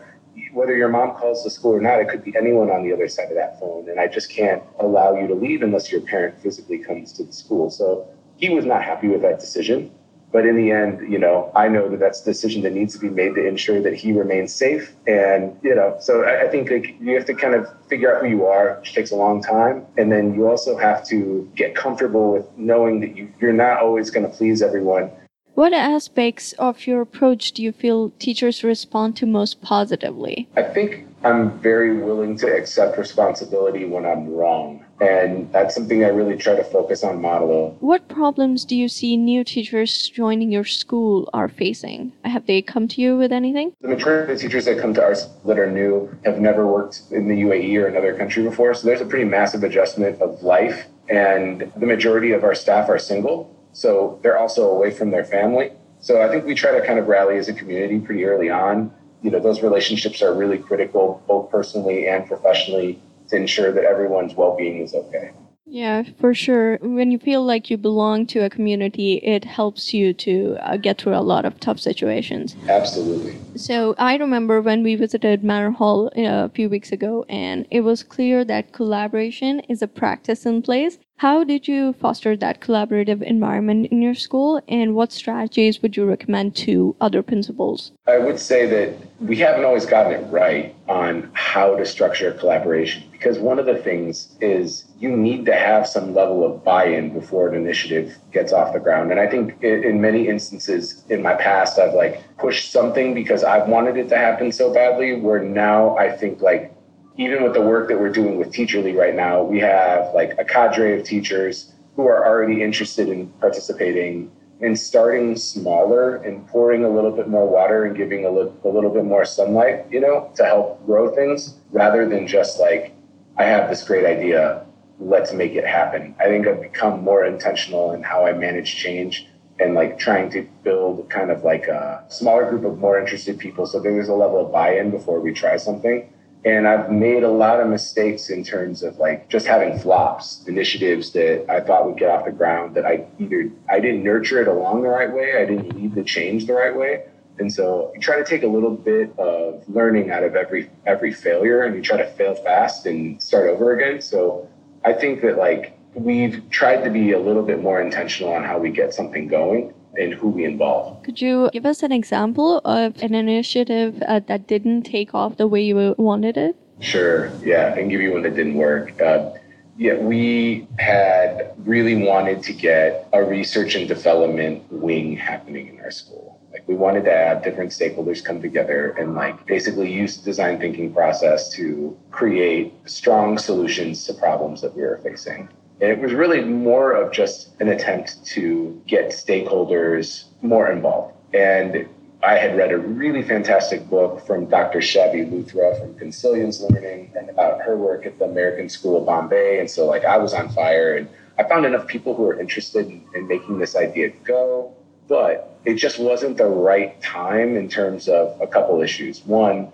whether 0.53 0.75
your 0.75 0.89
mom 0.89 1.15
calls 1.15 1.43
the 1.43 1.49
school 1.49 1.73
or 1.73 1.81
not, 1.81 1.99
it 1.99 2.07
could 2.07 2.23
be 2.23 2.33
anyone 2.37 2.69
on 2.69 2.83
the 2.83 2.93
other 2.93 3.07
side 3.07 3.29
of 3.29 3.35
that 3.35 3.59
phone. 3.59 3.89
And 3.89 3.99
I 3.99 4.07
just 4.07 4.29
can't 4.29 4.63
allow 4.79 5.19
you 5.19 5.27
to 5.27 5.33
leave 5.33 5.63
unless 5.63 5.91
your 5.91 6.01
parent 6.01 6.39
physically 6.41 6.77
comes 6.77 7.11
to 7.13 7.23
the 7.23 7.33
school. 7.33 7.69
So 7.69 8.07
he 8.37 8.49
was 8.49 8.65
not 8.65 8.83
happy 8.83 9.07
with 9.07 9.21
that 9.23 9.39
decision. 9.39 9.91
But 10.31 10.45
in 10.45 10.57
the 10.57 10.71
end, 10.71 11.11
you 11.11 11.17
know, 11.17 11.51
I 11.55 11.69
know 11.69 11.87
that 11.89 11.99
that's 11.99 12.21
a 12.21 12.25
decision 12.25 12.61
that 12.63 12.73
needs 12.73 12.93
to 12.95 12.99
be 12.99 13.09
made 13.09 13.35
to 13.35 13.47
ensure 13.47 13.81
that 13.81 13.93
he 13.93 14.11
remains 14.11 14.53
safe. 14.53 14.93
And, 15.07 15.57
you 15.63 15.73
know, 15.73 15.97
so 16.01 16.23
I, 16.23 16.45
I 16.45 16.47
think 16.49 16.69
like, 16.69 16.97
you 16.99 17.15
have 17.15 17.25
to 17.25 17.33
kind 17.33 17.55
of 17.55 17.67
figure 17.87 18.13
out 18.13 18.21
who 18.21 18.27
you 18.27 18.45
are, 18.45 18.77
which 18.79 18.93
takes 18.93 19.11
a 19.11 19.15
long 19.15 19.41
time. 19.41 19.85
And 19.97 20.11
then 20.11 20.33
you 20.33 20.47
also 20.49 20.77
have 20.77 21.05
to 21.07 21.49
get 21.55 21.75
comfortable 21.75 22.33
with 22.33 22.45
knowing 22.57 22.99
that 22.99 23.15
you, 23.15 23.31
you're 23.39 23.53
not 23.53 23.79
always 23.79 24.09
going 24.09 24.29
to 24.29 24.37
please 24.37 24.61
everyone. 24.61 25.11
What 25.53 25.73
aspects 25.73 26.53
of 26.59 26.85
your 26.85 27.01
approach 27.01 27.53
do 27.53 27.63
you 27.63 27.71
feel 27.71 28.11
teachers 28.19 28.63
respond 28.63 29.15
to 29.17 29.25
most 29.25 29.61
positively? 29.61 30.47
I 30.55 30.61
think 30.61 31.07
I'm 31.23 31.57
very 31.59 31.97
willing 31.97 32.37
to 32.37 32.47
accept 32.47 32.97
responsibility 32.97 33.85
when 33.85 34.05
I'm 34.05 34.29
wrong. 34.29 34.85
And 34.99 35.51
that's 35.51 35.75
something 35.75 36.03
I 36.03 36.07
really 36.07 36.37
try 36.37 36.55
to 36.55 36.63
focus 36.63 37.03
on 37.03 37.21
modeling. 37.21 37.71
What 37.79 38.07
problems 38.07 38.65
do 38.65 38.75
you 38.75 38.87
see 38.87 39.15
new 39.15 39.43
teachers 39.43 40.09
joining 40.09 40.51
your 40.51 40.63
school 40.63 41.29
are 41.33 41.47
facing? 41.47 42.13
Have 42.25 42.47
they 42.47 42.61
come 42.61 42.87
to 42.89 43.01
you 43.01 43.17
with 43.17 43.31
anything? 43.31 43.73
The 43.81 43.89
majority 43.89 44.31
of 44.31 44.37
the 44.37 44.41
teachers 44.41 44.65
that 44.65 44.79
come 44.79 44.93
to 44.95 45.03
our 45.03 45.15
school 45.15 45.41
that 45.45 45.59
are 45.59 45.69
new 45.69 46.09
have 46.25 46.39
never 46.39 46.65
worked 46.65 47.03
in 47.11 47.27
the 47.27 47.41
UAE 47.43 47.77
or 47.81 47.87
another 47.87 48.15
country 48.15 48.43
before. 48.43 48.73
So 48.73 48.87
there's 48.87 49.01
a 49.01 49.05
pretty 49.05 49.25
massive 49.25 49.63
adjustment 49.63 50.19
of 50.21 50.41
life. 50.41 50.87
And 51.09 51.71
the 51.77 51.85
majority 51.85 52.31
of 52.31 52.43
our 52.43 52.55
staff 52.55 52.89
are 52.89 52.99
single. 52.99 53.55
So 53.73 54.19
they're 54.23 54.37
also 54.37 54.69
away 54.69 54.91
from 54.91 55.11
their 55.11 55.23
family. 55.23 55.71
So 55.99 56.21
I 56.21 56.29
think 56.29 56.45
we 56.45 56.55
try 56.55 56.71
to 56.71 56.85
kind 56.85 56.99
of 56.99 57.07
rally 57.07 57.37
as 57.37 57.47
a 57.47 57.53
community 57.53 57.99
pretty 57.99 58.25
early 58.25 58.49
on 58.49 58.91
you 59.21 59.31
know 59.31 59.39
those 59.39 59.61
relationships 59.61 60.21
are 60.21 60.33
really 60.33 60.57
critical 60.57 61.23
both 61.27 61.49
personally 61.49 62.07
and 62.07 62.27
professionally 62.27 63.01
to 63.29 63.35
ensure 63.35 63.71
that 63.71 63.83
everyone's 63.83 64.35
well-being 64.35 64.81
is 64.81 64.93
okay. 64.93 65.31
Yeah 65.69 66.03
for 66.19 66.33
sure. 66.33 66.77
When 66.81 67.11
you 67.11 67.19
feel 67.19 67.43
like 67.43 67.69
you 67.69 67.77
belong 67.77 68.25
to 68.27 68.39
a 68.39 68.49
community 68.49 69.15
it 69.15 69.43
helps 69.43 69.93
you 69.93 70.13
to 70.13 70.57
uh, 70.61 70.77
get 70.77 71.01
through 71.01 71.15
a 71.15 71.19
lot 71.19 71.43
of 71.43 71.59
tough 71.59 71.79
situations. 71.79 72.55
Absolutely. 72.69 73.35
So 73.57 73.95
i 73.97 74.15
remember 74.15 74.61
when 74.61 74.81
we 74.81 74.95
visited 74.95 75.43
manor 75.43 75.71
hall 75.71 76.07
uh, 76.17 76.45
a 76.45 76.49
few 76.49 76.69
weeks 76.69 76.91
ago 76.91 77.25
and 77.27 77.67
it 77.69 77.81
was 77.81 78.01
clear 78.03 78.45
that 78.45 78.71
collaboration 78.71 79.59
is 79.67 79.81
a 79.81 79.87
practice 79.87 80.45
in 80.45 80.61
place 80.61 80.99
how 81.17 81.43
did 81.43 81.67
you 81.67 81.93
foster 81.93 82.37
that 82.37 82.61
collaborative 82.61 83.23
environment 83.23 83.87
in 83.87 84.03
your 84.03 84.13
school, 84.13 84.61
and 84.67 84.93
what 84.93 85.11
strategies 85.11 85.81
would 85.81 85.97
you 85.97 86.05
recommend 86.05 86.55
to 86.55 86.95
other 87.01 87.23
principals? 87.23 87.91
I 88.07 88.19
would 88.19 88.39
say 88.39 88.67
that 88.67 88.95
we 89.19 89.35
haven't 89.37 89.65
always 89.65 89.87
gotten 89.87 90.11
it 90.13 90.31
right 90.31 90.75
on 90.87 91.29
how 91.33 91.75
to 91.75 91.85
structure 91.85 92.31
collaboration 92.33 93.03
because 93.11 93.39
one 93.39 93.57
of 93.57 93.65
the 93.65 93.77
things 93.77 94.35
is 94.41 94.85
you 94.99 95.09
need 95.09 95.45
to 95.47 95.55
have 95.55 95.87
some 95.87 96.13
level 96.13 96.45
of 96.45 96.63
buy 96.63 96.85
in 96.85 97.11
before 97.11 97.49
an 97.49 97.55
initiative 97.55 98.15
gets 98.31 98.53
off 98.53 98.73
the 98.73 98.79
ground. 98.79 99.09
And 99.09 99.19
I 99.19 99.27
think 99.27 99.61
in 99.63 99.99
many 99.99 100.27
instances 100.27 101.03
in 101.09 101.23
my 101.23 101.33
past, 101.33 101.79
I've 101.79 101.95
like 101.95 102.21
pushed 102.37 102.71
something 102.71 103.15
because 103.15 103.43
I've 103.43 103.67
wanted 103.67 103.97
it 103.97 104.07
to 104.09 104.17
happen 104.17 104.51
so 104.51 104.71
badly, 104.71 105.19
where 105.19 105.41
now 105.41 105.97
I 105.97 106.11
think 106.11 106.41
like 106.41 106.76
even 107.17 107.43
with 107.43 107.53
the 107.53 107.61
work 107.61 107.87
that 107.89 107.99
we're 107.99 108.11
doing 108.11 108.37
with 108.37 108.51
Teacherly 108.51 108.95
right 108.95 109.15
now, 109.15 109.41
we 109.41 109.59
have 109.59 110.13
like 110.13 110.35
a 110.37 110.45
cadre 110.45 110.99
of 110.99 111.05
teachers 111.05 111.73
who 111.95 112.05
are 112.05 112.25
already 112.25 112.61
interested 112.61 113.09
in 113.09 113.27
participating 113.39 114.31
and 114.61 114.77
starting 114.77 115.35
smaller 115.35 116.17
and 116.17 116.47
pouring 116.47 116.83
a 116.83 116.89
little 116.89 117.11
bit 117.11 117.27
more 117.27 117.47
water 117.47 117.85
and 117.85 117.97
giving 117.97 118.25
a, 118.25 118.29
li- 118.29 118.51
a 118.63 118.67
little 118.67 118.91
bit 118.91 119.03
more 119.03 119.25
sunlight, 119.25 119.85
you 119.91 119.99
know, 119.99 120.31
to 120.35 120.45
help 120.45 120.83
grow 120.85 121.13
things 121.13 121.55
rather 121.71 122.07
than 122.07 122.27
just 122.27 122.59
like, 122.59 122.93
I 123.37 123.43
have 123.43 123.69
this 123.69 123.83
great 123.83 124.05
idea, 124.05 124.65
let's 124.99 125.33
make 125.33 125.53
it 125.53 125.65
happen. 125.65 126.15
I 126.19 126.25
think 126.25 126.47
I've 126.47 126.61
become 126.61 127.03
more 127.03 127.25
intentional 127.25 127.93
in 127.93 128.03
how 128.03 128.25
I 128.25 128.33
manage 128.33 128.75
change 128.75 129.27
and 129.59 129.73
like 129.73 129.97
trying 129.97 130.29
to 130.31 130.47
build 130.63 131.09
kind 131.09 131.31
of 131.31 131.43
like 131.43 131.67
a 131.67 132.03
smaller 132.09 132.47
group 132.49 132.63
of 132.63 132.77
more 132.77 132.99
interested 132.99 133.39
people 133.39 133.65
so 133.65 133.79
there's 133.79 134.07
a 134.07 134.13
level 134.13 134.45
of 134.45 134.51
buy-in 134.51 134.91
before 134.91 135.19
we 135.19 135.33
try 135.33 135.57
something 135.57 136.07
and 136.47 136.65
I've 136.65 136.89
made 136.89 137.23
a 137.23 137.29
lot 137.29 137.59
of 137.59 137.67
mistakes 137.67 138.29
in 138.29 138.41
terms 138.41 138.81
of 138.81 138.97
like 138.99 139.27
just 139.27 139.45
having 139.45 139.77
flops, 139.77 140.45
initiatives 140.47 141.11
that 141.11 141.45
I 141.49 141.59
thought 141.59 141.85
would 141.85 141.97
get 141.97 142.09
off 142.09 142.23
the 142.23 142.31
ground 142.31 142.73
that 142.75 142.85
I 142.85 143.05
either 143.19 143.51
I 143.69 143.81
didn't 143.81 144.03
nurture 144.03 144.41
it 144.41 144.47
along 144.47 144.83
the 144.83 144.87
right 144.87 145.13
way, 145.13 145.41
I 145.41 145.45
didn't 145.45 145.75
lead 145.75 145.93
the 145.93 146.03
change 146.03 146.47
the 146.47 146.53
right 146.53 146.73
way. 146.73 147.03
And 147.39 147.51
so 147.51 147.91
you 147.93 147.99
try 147.99 148.17
to 148.17 148.23
take 148.23 148.43
a 148.43 148.47
little 148.47 148.71
bit 148.71 149.13
of 149.19 149.67
learning 149.67 150.09
out 150.09 150.23
of 150.23 150.37
every 150.37 150.69
every 150.85 151.11
failure 151.11 151.63
and 151.63 151.75
you 151.75 151.81
try 151.81 151.97
to 151.97 152.07
fail 152.11 152.33
fast 152.35 152.85
and 152.85 153.21
start 153.21 153.49
over 153.49 153.77
again. 153.77 154.01
So 154.01 154.49
I 154.85 154.93
think 154.93 155.21
that 155.23 155.37
like 155.37 155.77
we've 155.95 156.49
tried 156.49 156.85
to 156.85 156.89
be 156.89 157.11
a 157.11 157.19
little 157.19 157.43
bit 157.43 157.61
more 157.61 157.81
intentional 157.81 158.31
on 158.31 158.45
how 158.45 158.57
we 158.57 158.69
get 158.69 158.93
something 158.93 159.27
going 159.27 159.73
and 159.95 160.13
who 160.13 160.29
we 160.29 160.45
involve. 160.45 161.01
Could 161.03 161.21
you 161.21 161.49
give 161.53 161.65
us 161.65 161.83
an 161.83 161.91
example 161.91 162.59
of 162.65 163.01
an 163.01 163.15
initiative 163.15 164.01
uh, 164.07 164.19
that 164.27 164.47
didn't 164.47 164.83
take 164.83 165.13
off 165.13 165.37
the 165.37 165.47
way 165.47 165.61
you 165.61 165.95
wanted 165.97 166.37
it? 166.37 166.55
Sure. 166.79 167.31
Yeah, 167.43 167.71
I 167.73 167.77
can 167.77 167.89
give 167.89 168.01
you 168.01 168.13
one 168.13 168.21
that 168.23 168.35
didn't 168.35 168.55
work. 168.55 168.99
Uh, 169.01 169.31
yeah, 169.77 169.95
we 169.95 170.67
had 170.79 171.53
really 171.59 171.95
wanted 171.95 172.41
to 172.43 172.53
get 172.53 173.07
a 173.13 173.23
research 173.23 173.75
and 173.75 173.87
development 173.87 174.63
wing 174.71 175.15
happening 175.15 175.67
in 175.67 175.79
our 175.81 175.91
school. 175.91 176.39
Like 176.51 176.67
we 176.67 176.75
wanted 176.75 177.05
to 177.05 177.11
have 177.11 177.43
different 177.43 177.71
stakeholders 177.71 178.23
come 178.23 178.41
together 178.41 178.91
and 178.91 179.13
like 179.13 179.45
basically 179.45 179.91
use 179.91 180.17
the 180.17 180.25
design 180.25 180.59
thinking 180.59 180.93
process 180.93 181.49
to 181.53 181.95
create 182.09 182.73
strong 182.85 183.37
solutions 183.37 184.05
to 184.05 184.13
problems 184.13 184.61
that 184.61 184.75
we 184.75 184.81
were 184.81 184.99
facing. 185.03 185.49
And 185.79 185.91
it 185.91 185.99
was 185.99 186.13
really 186.13 186.43
more 186.43 186.93
of 186.93 187.11
just 187.11 187.49
an 187.61 187.69
attempt 187.69 188.25
to 188.27 188.81
get 188.87 189.09
stakeholders 189.09 190.25
more 190.41 190.71
involved. 190.71 191.13
And 191.33 191.87
I 192.23 192.33
had 192.33 192.57
read 192.57 192.71
a 192.71 192.79
really 192.79 193.21
fantastic 193.21 193.87
book 193.87 194.25
from 194.25 194.47
Dr. 194.47 194.79
Chavi 194.79 195.29
Luthra 195.31 195.79
from 195.79 195.93
Consilience 195.99 196.61
Learning 196.61 197.11
and 197.15 197.29
about 197.29 197.61
her 197.61 197.77
work 197.77 198.07
at 198.07 198.17
the 198.17 198.25
American 198.25 198.69
School 198.69 198.97
of 198.97 199.05
Bombay. 199.05 199.59
And 199.59 199.69
so 199.69 199.85
like 199.85 200.03
I 200.03 200.17
was 200.17 200.33
on 200.33 200.49
fire 200.49 200.97
and 200.97 201.07
I 201.37 201.43
found 201.43 201.65
enough 201.67 201.85
people 201.85 202.15
who 202.15 202.23
were 202.23 202.39
interested 202.39 202.87
in, 202.87 203.05
in 203.13 203.27
making 203.27 203.59
this 203.59 203.75
idea 203.75 204.09
go, 204.23 204.73
but 205.07 205.59
it 205.63 205.75
just 205.75 205.99
wasn't 205.99 206.37
the 206.37 206.47
right 206.47 206.99
time 207.03 207.55
in 207.55 207.69
terms 207.69 208.09
of 208.09 208.41
a 208.41 208.47
couple 208.47 208.81
issues. 208.81 209.23
One, 209.25 209.71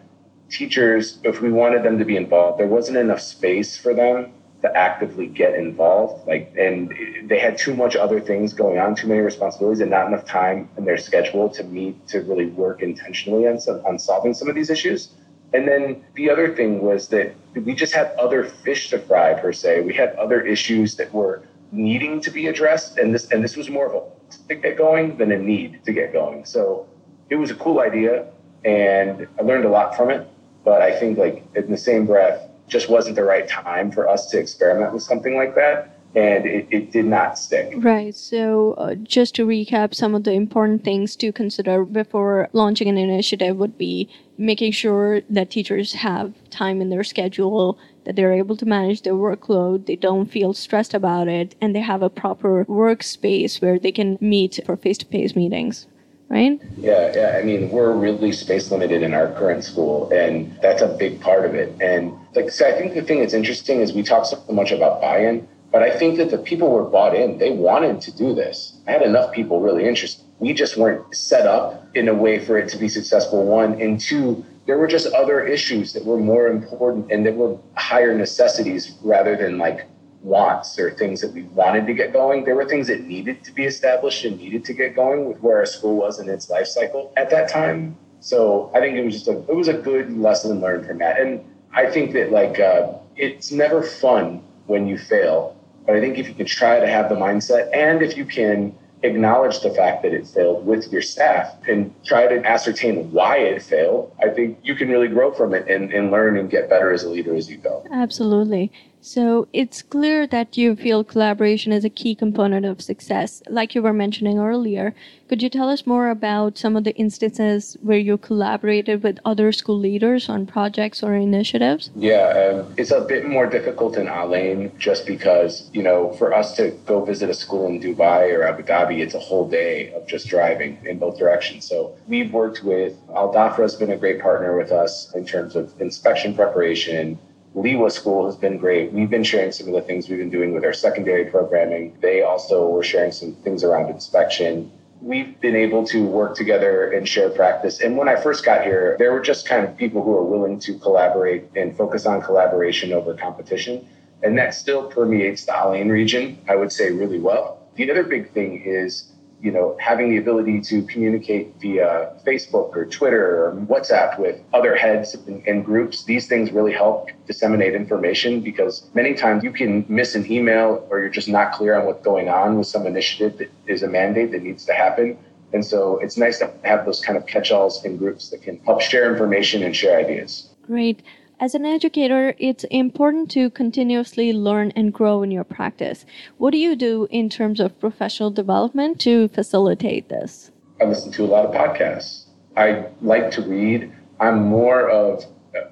teachers, 0.49 1.19
if 1.23 1.41
we 1.41 1.49
wanted 1.49 1.83
them 1.83 1.97
to 1.97 2.03
be 2.03 2.17
involved, 2.17 2.59
there 2.59 2.67
wasn't 2.67 2.97
enough 2.97 3.21
space 3.21 3.77
for 3.77 3.93
them 3.93 4.33
to 4.63 4.77
actively 4.77 5.27
get 5.27 5.53
involved. 5.55 6.25
Like, 6.25 6.53
and 6.57 6.93
they 7.25 7.37
had 7.37 7.57
too 7.57 7.75
much 7.75 7.95
other 7.95 8.19
things 8.19 8.53
going 8.53 8.79
on, 8.79 8.95
too 8.95 9.07
many 9.07 9.19
responsibilities, 9.19 9.81
and 9.81 9.91
not 9.91 10.07
enough 10.07 10.25
time 10.25 10.69
in 10.77 10.85
their 10.85 10.97
schedule 10.97 11.49
to 11.49 11.63
meet 11.65 12.07
to 12.07 12.21
really 12.21 12.47
work 12.47 12.81
intentionally 12.81 13.45
on 13.45 13.59
some, 13.59 13.85
on 13.85 13.99
solving 13.99 14.33
some 14.33 14.47
of 14.47 14.55
these 14.55 14.69
issues. 14.69 15.09
And 15.53 15.67
then 15.67 16.03
the 16.15 16.29
other 16.29 16.55
thing 16.55 16.81
was 16.81 17.09
that 17.09 17.35
we 17.53 17.75
just 17.75 17.93
had 17.93 18.07
other 18.17 18.45
fish 18.45 18.89
to 18.89 18.99
fry 18.99 19.33
per 19.33 19.51
se. 19.51 19.81
We 19.81 19.93
had 19.93 20.15
other 20.15 20.41
issues 20.41 20.95
that 20.95 21.13
were 21.13 21.43
needing 21.71 22.21
to 22.21 22.31
be 22.31 22.47
addressed, 22.47 22.97
and 22.97 23.13
this 23.13 23.29
and 23.31 23.43
this 23.43 23.55
was 23.55 23.69
more 23.69 23.87
of 23.87 23.93
a 23.93 24.47
to 24.47 24.55
get 24.55 24.77
going 24.77 25.17
than 25.17 25.31
a 25.31 25.37
need 25.37 25.83
to 25.85 25.93
get 25.93 26.11
going. 26.11 26.45
So 26.45 26.87
it 27.29 27.35
was 27.35 27.51
a 27.51 27.55
cool 27.55 27.81
idea, 27.81 28.27
and 28.65 29.27
I 29.37 29.43
learned 29.43 29.65
a 29.65 29.69
lot 29.69 29.95
from 29.95 30.09
it. 30.09 30.27
But 30.63 30.81
I 30.81 30.97
think 30.97 31.19
like 31.19 31.45
in 31.53 31.69
the 31.69 31.77
same 31.77 32.07
breath, 32.07 32.49
just 32.67 32.89
wasn't 32.89 33.15
the 33.15 33.23
right 33.23 33.47
time 33.47 33.91
for 33.91 34.07
us 34.07 34.29
to 34.31 34.39
experiment 34.39 34.93
with 34.93 35.03
something 35.03 35.35
like 35.35 35.55
that. 35.55 35.89
And 36.15 36.45
it, 36.45 36.67
it 36.69 36.91
did 36.91 37.05
not 37.05 37.39
stick. 37.39 37.73
Right. 37.77 38.15
So, 38.15 38.73
uh, 38.73 38.93
just 38.93 39.33
to 39.35 39.47
recap, 39.47 39.95
some 39.95 40.13
of 40.13 40.25
the 40.25 40.31
important 40.31 40.83
things 40.83 41.15
to 41.15 41.31
consider 41.31 41.83
before 41.83 42.49
launching 42.53 42.87
an 42.87 42.99
initiative 42.99 43.57
would 43.57 43.79
be 43.79 44.07
making 44.37 44.73
sure 44.73 45.21
that 45.27 45.49
teachers 45.49 45.93
have 45.93 46.35
time 46.51 46.81
in 46.81 46.91
their 46.91 47.03
schedule, 47.03 47.79
that 48.03 48.15
they're 48.15 48.33
able 48.33 48.55
to 48.57 48.65
manage 48.65 49.01
their 49.01 49.13
workload, 49.13 49.87
they 49.87 49.95
don't 49.95 50.29
feel 50.29 50.53
stressed 50.53 50.93
about 50.93 51.27
it, 51.27 51.55
and 51.59 51.75
they 51.75 51.81
have 51.81 52.03
a 52.03 52.11
proper 52.11 52.63
workspace 52.65 53.59
where 53.59 53.79
they 53.79 53.91
can 53.91 54.19
meet 54.21 54.59
for 54.67 54.77
face 54.77 54.99
to 54.99 55.07
face 55.07 55.35
meetings 55.35 55.87
right? 56.33 56.59
Yeah, 56.77 57.11
yeah. 57.15 57.37
I 57.39 57.43
mean, 57.43 57.69
we're 57.69 57.93
really 57.93 58.31
space 58.31 58.71
limited 58.71 59.03
in 59.03 59.13
our 59.13 59.27
current 59.33 59.63
school, 59.63 60.11
and 60.11 60.57
that's 60.61 60.81
a 60.81 60.87
big 60.87 61.21
part 61.21 61.45
of 61.45 61.53
it. 61.53 61.79
And 61.79 62.13
like, 62.35 62.49
so 62.49 62.67
I 62.67 62.71
think 62.77 62.95
the 62.95 63.03
thing 63.03 63.19
that's 63.19 63.33
interesting 63.33 63.81
is 63.81 63.93
we 63.93 64.03
talk 64.03 64.25
so 64.25 64.43
much 64.49 64.71
about 64.71 64.99
buy-in, 64.99 65.47
but 65.71 65.83
I 65.83 65.95
think 65.97 66.17
that 66.17 66.31
the 66.31 66.39
people 66.39 66.71
were 66.71 66.83
bought 66.83 67.15
in. 67.15 67.37
They 67.37 67.51
wanted 67.51 68.01
to 68.01 68.11
do 68.17 68.33
this. 68.33 68.77
I 68.87 68.91
had 68.91 69.03
enough 69.03 69.31
people 69.31 69.61
really 69.61 69.87
interested. 69.87 70.25
We 70.39 70.53
just 70.53 70.75
weren't 70.75 71.15
set 71.15 71.45
up 71.45 71.87
in 71.95 72.09
a 72.09 72.13
way 72.13 72.43
for 72.43 72.57
it 72.57 72.67
to 72.69 72.77
be 72.77 72.89
successful. 72.89 73.45
One 73.45 73.79
and 73.79 73.99
two, 73.99 74.43
there 74.65 74.77
were 74.77 74.87
just 74.87 75.07
other 75.13 75.45
issues 75.45 75.93
that 75.93 76.03
were 76.05 76.17
more 76.17 76.47
important 76.47 77.11
and 77.11 77.25
that 77.25 77.35
were 77.35 77.57
higher 77.75 78.15
necessities 78.17 78.95
rather 79.03 79.35
than 79.35 79.57
like 79.57 79.87
wants 80.23 80.79
or 80.79 80.91
things 80.91 81.21
that 81.21 81.33
we 81.33 81.43
wanted 81.43 81.85
to 81.85 81.93
get 81.93 82.13
going. 82.13 82.45
There 82.45 82.55
were 82.55 82.65
things 82.65 82.87
that 82.87 83.01
needed 83.01 83.43
to 83.43 83.51
be 83.51 83.65
established 83.65 84.23
and 84.25 84.37
needed 84.37 84.63
to 84.65 84.73
get 84.73 84.95
going 84.95 85.25
with 85.25 85.39
where 85.41 85.57
our 85.57 85.65
school 85.65 85.97
was 85.97 86.19
in 86.19 86.29
its 86.29 86.49
life 86.49 86.67
cycle 86.67 87.13
at 87.17 87.29
that 87.29 87.49
time. 87.49 87.97
So 88.19 88.71
I 88.73 88.79
think 88.79 88.95
it 88.95 89.03
was 89.03 89.15
just 89.15 89.27
a 89.27 89.37
it 89.51 89.55
was 89.55 89.67
a 89.67 89.73
good 89.73 90.17
lesson 90.17 90.61
learned 90.61 90.87
from 90.87 90.99
that. 90.99 91.19
And 91.19 91.43
I 91.73 91.89
think 91.89 92.13
that 92.13 92.31
like 92.31 92.59
uh, 92.59 92.93
it's 93.17 93.51
never 93.51 93.83
fun 93.83 94.41
when 94.67 94.87
you 94.87 94.97
fail, 94.97 95.57
but 95.85 95.95
I 95.95 95.99
think 95.99 96.17
if 96.17 96.27
you 96.27 96.33
can 96.33 96.45
try 96.45 96.79
to 96.79 96.87
have 96.87 97.09
the 97.09 97.15
mindset 97.15 97.69
and 97.75 98.01
if 98.01 98.15
you 98.15 98.25
can 98.25 98.73
acknowledge 99.03 99.59
the 99.59 99.69
fact 99.71 100.01
that 100.03 100.13
it 100.13 100.25
failed 100.25 100.65
with 100.65 100.89
your 100.91 101.01
staff 101.01 101.53
and 101.67 101.93
try 102.05 102.25
to 102.25 102.41
ascertain 102.45 103.11
why 103.11 103.37
it 103.37 103.61
failed, 103.61 104.15
I 104.23 104.29
think 104.29 104.59
you 104.63 104.75
can 104.75 104.87
really 104.87 105.09
grow 105.09 105.33
from 105.33 105.53
it 105.53 105.67
and, 105.69 105.91
and 105.91 106.09
learn 106.09 106.37
and 106.37 106.49
get 106.49 106.69
better 106.69 106.93
as 106.93 107.03
a 107.03 107.09
leader 107.09 107.35
as 107.35 107.49
you 107.49 107.57
go. 107.57 107.85
Absolutely. 107.91 108.71
So 109.05 109.49
it's 109.51 109.81
clear 109.81 110.25
that 110.27 110.55
you 110.55 110.77
feel 110.77 111.03
collaboration 111.03 111.73
is 111.73 111.83
a 111.83 111.89
key 111.89 112.15
component 112.15 112.65
of 112.65 112.81
success, 112.81 113.43
like 113.49 113.75
you 113.75 113.81
were 113.81 113.91
mentioning 113.91 114.39
earlier. 114.39 114.95
Could 115.27 115.43
you 115.43 115.49
tell 115.49 115.69
us 115.69 115.85
more 115.85 116.09
about 116.09 116.57
some 116.57 116.77
of 116.77 116.85
the 116.85 116.95
instances 116.95 117.75
where 117.81 117.97
you 117.97 118.17
collaborated 118.17 119.03
with 119.03 119.19
other 119.25 119.51
school 119.51 119.77
leaders 119.77 120.29
on 120.29 120.45
projects 120.45 121.03
or 121.03 121.15
initiatives? 121.15 121.91
Yeah, 121.97 122.61
um, 122.63 122.73
it's 122.77 122.91
a 122.91 123.01
bit 123.01 123.27
more 123.27 123.45
difficult 123.45 123.97
in 123.97 124.07
Al 124.07 124.33
Ain 124.33 124.71
just 124.79 125.05
because, 125.05 125.69
you 125.73 125.83
know, 125.83 126.13
for 126.13 126.33
us 126.33 126.55
to 126.55 126.71
go 126.85 127.03
visit 127.03 127.29
a 127.29 127.33
school 127.33 127.67
in 127.67 127.81
Dubai 127.81 128.33
or 128.33 128.43
Abu 128.43 128.63
Dhabi, 128.63 128.99
it's 128.99 129.15
a 129.15 129.19
whole 129.19 129.49
day 129.49 129.91
of 129.91 130.07
just 130.07 130.29
driving 130.29 130.77
in 130.85 130.97
both 130.97 131.19
directions. 131.19 131.67
So 131.67 131.93
we've 132.07 132.31
worked 132.31 132.63
with 132.63 132.97
Al 133.13 133.33
Dafra 133.33 133.63
has 133.63 133.75
been 133.75 133.91
a 133.91 133.97
great 133.97 134.21
partner 134.21 134.57
with 134.57 134.71
us 134.71 135.13
in 135.13 135.25
terms 135.25 135.57
of 135.57 135.73
inspection 135.81 136.33
preparation 136.33 137.19
Liwa 137.55 137.91
School 137.91 138.25
has 138.25 138.35
been 138.35 138.57
great. 138.57 138.91
We've 138.91 139.09
been 139.09 139.23
sharing 139.23 139.51
some 139.51 139.67
of 139.67 139.73
the 139.73 139.81
things 139.81 140.09
we've 140.09 140.17
been 140.17 140.31
doing 140.31 140.53
with 140.53 140.65
our 140.65 140.73
secondary 140.73 141.25
programming. 141.25 141.95
They 142.01 142.23
also 142.23 142.67
were 142.67 142.81
sharing 142.81 143.11
some 143.11 143.35
things 143.35 143.63
around 143.63 143.91
inspection. 143.91 144.71
We've 145.01 145.39
been 145.39 145.55
able 145.55 145.85
to 145.87 146.03
work 146.03 146.35
together 146.35 146.91
and 146.91 147.07
share 147.07 147.29
practice. 147.29 147.81
And 147.81 147.95
when 147.95 148.09
I 148.09 148.15
first 148.15 148.43
got 148.43 148.63
here, 148.63 148.95
there 148.97 149.13
were 149.13 149.19
just 149.19 149.47
kind 149.47 149.63
of 149.67 149.77
people 149.77 150.03
who 150.03 150.11
were 150.11 150.23
willing 150.23 150.57
to 150.61 150.79
collaborate 150.79 151.45
and 151.55 151.77
focus 151.77 152.07
on 152.07 152.23
collaboration 152.23 152.91
over 152.91 153.13
competition. 153.13 153.87
And 154.23 154.35
that 154.39 154.55
still 154.55 154.89
permeates 154.89 155.45
the 155.45 155.55
Al 155.55 155.75
Ain 155.75 155.89
region, 155.89 156.39
I 156.49 156.55
would 156.55 156.71
say, 156.71 156.91
really 156.91 157.19
well. 157.19 157.59
The 157.75 157.91
other 157.91 158.03
big 158.03 158.31
thing 158.31 158.63
is 158.65 159.11
you 159.43 159.51
know, 159.51 159.75
having 159.77 160.09
the 160.09 160.17
ability 160.17 160.61
to 160.61 160.81
communicate 160.83 161.53
via 161.59 162.13
Facebook 162.25 162.77
or 162.77 162.85
Twitter 162.85 163.45
or 163.45 163.53
WhatsApp 163.67 164.17
with 164.17 164.39
other 164.53 164.73
heads 164.73 165.15
and, 165.15 165.45
and, 165.45 165.65
groups, 165.65 166.05
these 166.05 166.27
things 166.27 166.53
really 166.53 166.71
help 166.71 167.09
disseminate 167.27 167.75
information 167.75 168.39
because 168.39 168.89
many 168.93 169.13
times 169.13 169.43
you 169.43 169.51
can 169.51 169.85
miss 169.89 170.15
an 170.15 170.31
email 170.31 170.87
or 170.89 171.01
you're 171.01 171.09
just 171.09 171.27
not 171.27 171.51
clear 171.51 171.77
on 171.77 171.85
what's 171.85 172.01
going 172.05 172.29
on 172.29 172.57
with 172.57 172.67
some 172.67 172.87
initiative 172.87 173.37
that 173.37 173.51
is 173.67 173.83
a 173.83 173.87
mandate 173.87 174.31
that 174.31 174.43
needs 174.43 174.63
to 174.65 174.73
happen. 174.73 175.17
And 175.51 175.63
so 175.63 175.99
it's 175.99 176.17
nice 176.17 176.39
to 176.39 176.49
have 176.63 176.85
those 176.85 177.01
kind 177.01 177.17
of 177.17 177.25
catch 177.27 177.51
alls 177.51 177.83
in 177.83 177.97
groups 177.97 178.29
that 178.29 178.41
can 178.41 178.59
help 178.59 178.81
share 178.81 179.11
information 179.11 179.61
and 179.61 179.75
share 179.75 179.99
ideas. 179.99 180.49
Great. 180.65 181.03
As 181.39 181.55
an 181.55 181.65
educator, 181.65 182.35
it's 182.37 182.63
important 182.65 183.29
to 183.31 183.49
continuously 183.49 184.31
learn 184.33 184.71
and 184.75 184.93
grow 184.93 185.23
in 185.23 185.31
your 185.31 185.43
practice. 185.43 186.05
What 186.37 186.51
do 186.51 186.57
you 186.57 186.75
do 186.75 187.07
in 187.09 187.27
terms 187.27 187.59
of 187.59 187.79
professional 187.79 188.31
development 188.31 189.01
to 189.01 189.27
facilitate 189.29 190.09
this? 190.09 190.51
I 190.79 190.85
listen 190.85 191.11
to 191.13 191.25
a 191.25 191.27
lot 191.27 191.45
of 191.45 191.53
podcasts. 191.53 192.25
I 192.55 192.85
like 193.01 193.31
to 193.31 193.41
read. 193.41 193.91
I'm 194.19 194.43
more 194.43 194.89
of, 194.89 195.25